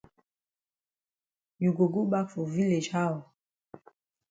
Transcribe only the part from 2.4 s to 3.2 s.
village how?